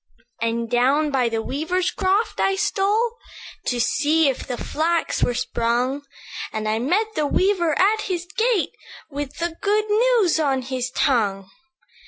"And 0.41 0.67
down 0.67 1.11
by 1.11 1.29
the 1.29 1.43
weaver's 1.43 1.91
croft 1.91 2.39
I 2.39 2.55
stole, 2.55 3.17
To 3.67 3.79
see 3.79 4.29
if 4.29 4.47
the 4.47 4.57
flax 4.57 5.21
were 5.23 5.35
sprung; 5.35 6.01
And 6.51 6.67
I 6.67 6.79
met 6.79 7.13
the 7.13 7.27
weaver 7.27 7.77
at 7.77 8.01
his 8.01 8.25
gate, 8.35 8.71
With 9.11 9.37
the 9.37 9.57
good 9.61 9.85
news 9.89 10.39
on 10.39 10.63
his 10.63 10.89
tongue. 10.89 11.51